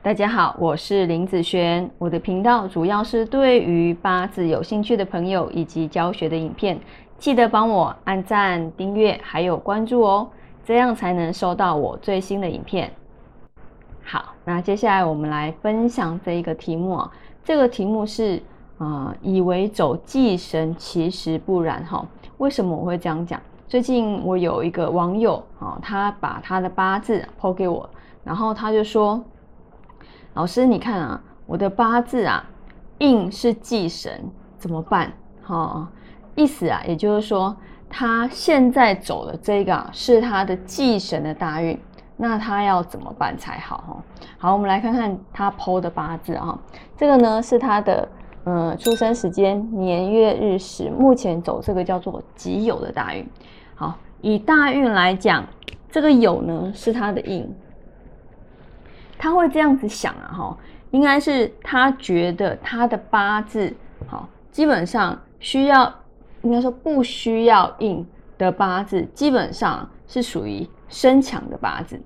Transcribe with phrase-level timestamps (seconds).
[0.00, 1.90] 大家好，我是林子轩。
[1.98, 6.78] 我的频道主要是对于八字有兴趣的朋友以及教学的影片，
[7.18, 10.30] 记得帮我按赞、订阅还有关注哦，
[10.64, 12.90] 这样才能收到我最新的影片。
[14.04, 17.12] 好，那接下来我们来分享这一个题目啊，
[17.44, 18.40] 这个题目是
[18.78, 22.06] 啊，以为走忌神，其实不然哈。
[22.38, 23.38] 为什么我会这样讲？
[23.66, 27.90] 最近我有一个网友啊，他把他的八字抛给我，
[28.22, 29.20] 然后他就说。
[30.38, 32.48] 老师，你看啊，我的八字啊，
[32.98, 34.24] 印是忌神，
[34.56, 35.12] 怎么办？
[35.42, 35.88] 哈，
[36.36, 37.56] 意思啊，也就是说，
[37.90, 41.76] 他现在走的这个啊是他的忌神的大运，
[42.16, 43.78] 那他要怎么办才好？
[43.78, 44.02] 哈，
[44.38, 46.56] 好，我们来看看他剖的八字啊，
[46.96, 48.08] 这个呢是他的
[48.44, 53.28] 嗯出生时间年月日时，目前走这个叫做己酉的大运。
[53.74, 55.44] 好，以大运来讲，
[55.90, 57.52] 这个酉呢是他的印。
[59.18, 60.58] 他会这样子想啊，哈，
[60.92, 63.74] 应该是他觉得他的八字
[64.06, 65.92] 好，基本上需要，
[66.42, 68.06] 应该说不需要硬
[68.38, 72.00] 的八字，基本上是属于身强的八字，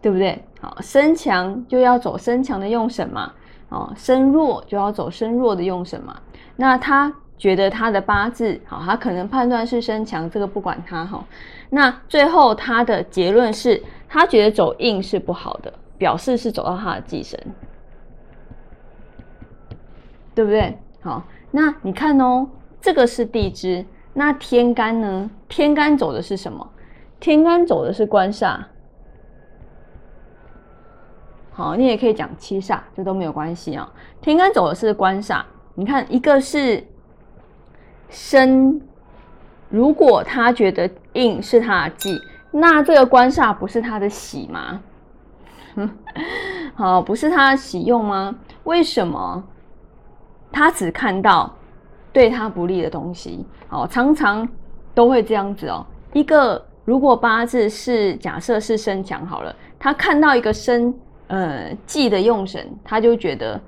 [0.00, 0.42] 对不对？
[0.60, 3.32] 好，身强就要走身强的用神嘛，
[3.68, 6.16] 哦，身弱就要走身弱的用神嘛。
[6.56, 11.22] 那他觉得他的八字好，他可能判断是身强，这个不管他哈。
[11.68, 15.72] 那最后他的结论是他觉得走硬是不好的。
[15.96, 17.38] 表示是走到他的忌神，
[20.34, 20.78] 对不对？
[21.00, 22.48] 好，那你看哦，
[22.80, 25.30] 这个是地支，那天干呢？
[25.48, 26.68] 天干走的是什么？
[27.20, 28.58] 天干走的是官煞。
[31.52, 33.92] 好，你也可以讲七煞，这都没有关系啊。
[34.20, 35.42] 天干走的是官煞，
[35.74, 36.84] 你看一个是
[38.08, 38.80] 生，
[39.68, 44.82] 如果他觉得印是他的忌，那这个官煞不是他的喜吗？
[46.74, 48.34] 好，不是他喜用吗？
[48.64, 49.42] 为什么
[50.50, 51.52] 他只看到
[52.12, 53.44] 对他不利的东西？
[53.70, 54.48] 哦，常常
[54.94, 55.84] 都会这样子哦。
[56.12, 60.94] 一个如果八字是假设是身强好了，他看到一个身
[61.28, 63.60] 呃忌的用神，他就觉得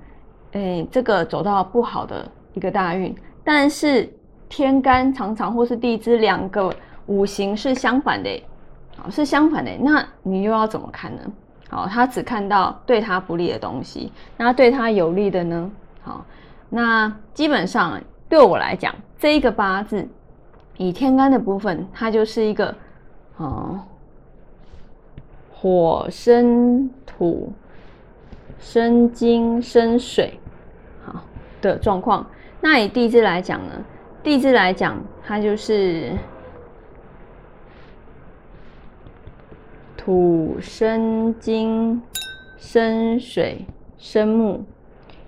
[0.52, 3.14] 哎这个走到不好的一个大运。
[3.42, 4.12] 但是
[4.48, 6.72] 天干常常或是地支两个
[7.06, 8.30] 五行是相反的，
[9.02, 11.22] 哦是相反的，那你又要怎么看呢？
[11.68, 15.70] 好，他只看到对他不利的东西，那对他有利的呢？
[16.02, 16.24] 好，
[16.70, 20.06] 那基本上对我来讲，这一个八字
[20.76, 22.74] 以天干的部分，它就是一个
[23.38, 23.80] 哦，
[25.52, 27.52] 火生土，
[28.60, 30.38] 生金生水，
[31.04, 31.20] 好
[31.60, 32.24] 的状况。
[32.60, 33.72] 那以地支来讲呢？
[34.22, 34.96] 地支来讲，
[35.26, 36.12] 它就是。
[40.06, 42.00] 土生金，
[42.58, 43.66] 生水，
[43.98, 44.64] 生木。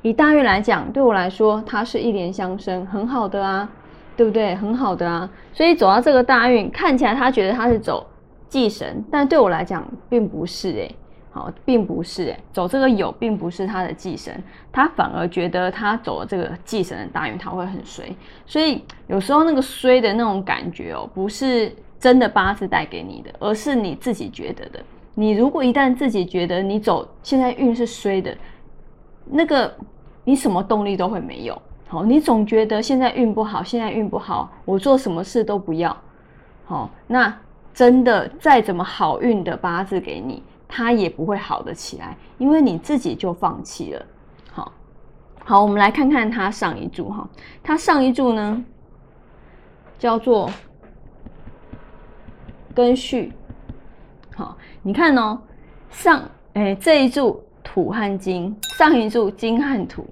[0.02, 3.68] 以大运来讲，对我来说，它是一连相生，很好的啊，
[4.16, 4.54] 对不对？
[4.54, 5.28] 很好的啊。
[5.52, 8.06] 所以走到这个大运，看起来他觉得他是走
[8.48, 10.88] 忌神，但对我来讲，并不是哎，
[11.32, 14.40] 好，并不是哎，走这个酉，并不是他的忌神，
[14.70, 18.04] 他反而觉得他走了这个忌神的大运，他会很衰。
[18.46, 21.74] 所以有时候那个衰的那种感觉哦，不是。
[22.00, 24.80] 真的八字带给你的，而是你自己觉得的。
[25.14, 28.36] 你如果一旦自己觉得你走现在运是衰的，
[29.24, 29.74] 那个
[30.22, 31.60] 你什么动力都会没有。
[31.88, 35.96] 好，你总觉得现在运不好，现在运不好，我做什么事都不要。
[36.66, 37.36] 好，那
[37.74, 44.06] 真的再怎么好运的八字给你，它也不会好的起来，因为你自己就放弃了。
[44.52, 44.72] 好，
[45.44, 47.28] 好，我们来看看它上一柱哈，
[47.60, 48.64] 它上一柱呢
[49.98, 50.48] 叫做。
[52.78, 53.32] 根序，
[54.36, 55.36] 好，你看哦，
[55.90, 56.22] 上
[56.52, 60.06] 哎这一柱土和金，上一柱金和土，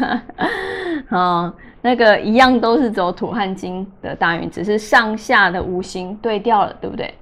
[1.08, 7.14] 好，那个一样都是走土和金的大运，只是上下的五行对调了，对不对？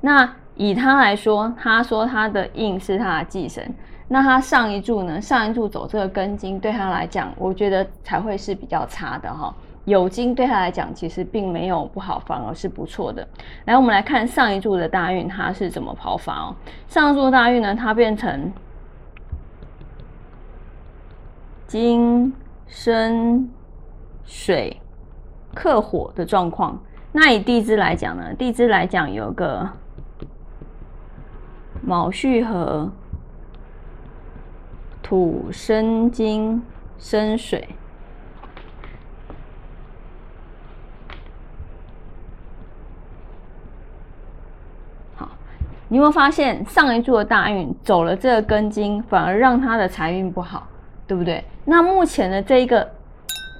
[0.00, 3.68] 那以他来说，他说他的印是他的忌神，
[4.06, 5.20] 那他上一柱呢？
[5.20, 9.52] 上一柱走这个根金，对他来讲，我觉得才会是比较差的哈。
[9.88, 13.26] 酉金对他来讲，其实并没有不好，反而是不错的。
[13.64, 16.54] 来，我们来看上一柱的大运，它是怎么跑法哦？
[16.86, 18.52] 上一柱大运呢，它变成
[21.66, 22.32] 金
[22.66, 23.48] 生
[24.24, 24.80] 水
[25.54, 26.78] 克火的状况。
[27.10, 28.34] 那以地支来讲呢？
[28.34, 29.66] 地支来讲有个
[31.82, 32.90] 卯戌合
[35.02, 36.62] 土生金
[36.98, 37.66] 生水。
[45.90, 50.66] 你有没有发现上一柱的大运走了这个根金，反而让他的财运不好，
[51.06, 51.42] 对不对？
[51.64, 52.86] 那目前的这一个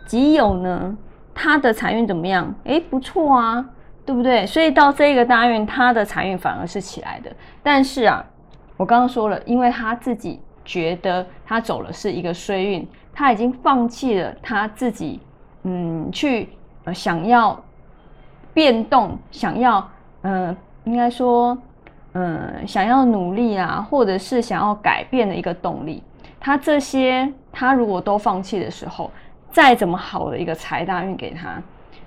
[0.07, 0.95] 己酉呢，
[1.35, 2.55] 他的财运怎么样？
[2.65, 3.65] 诶，不错啊，
[4.05, 4.45] 对不对？
[4.45, 7.31] 所以到这个大运，他的财运反而是起来的。
[7.63, 8.23] 但是啊，
[8.77, 15.19] 我刚刚说了，因为他自己觉得他走了是一个衰运，他已经放弃了他自己，
[15.63, 16.51] 嗯，去
[16.85, 17.59] 呃想要
[18.53, 19.91] 变动，想要
[20.21, 20.55] 呃，
[20.85, 21.57] 应该说。
[22.21, 26.03] 嗯，想要努力啊，或者是想要改变的一个动力，
[26.41, 29.09] 他这些他如果都放弃的时候，
[29.53, 31.63] 再怎么好的一个财大运给他，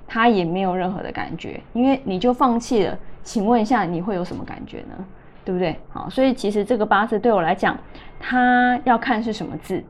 [0.05, 2.97] 他也没有任何的感觉，因为你就放弃了。
[3.23, 5.05] 请问一下，你会有什么感觉呢？
[5.45, 5.79] 对不对？
[5.89, 7.77] 好，所以其实这个八字对我来讲，
[8.19, 9.81] 他要看是什么字。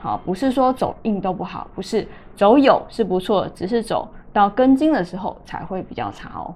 [0.00, 2.04] 好，不是说走硬都不好，不是
[2.34, 6.52] 走有是不错，只是走到根金的时候才会比较差哦。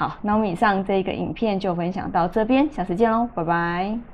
[0.00, 4.09] 好，那我们以上这一个影片就分享到这边，下次见喽，拜拜。